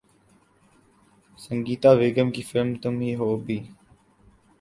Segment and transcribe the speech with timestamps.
[1.39, 3.59] سنگیتا بیگم کی فلم ’تم ہی ہو‘ بھی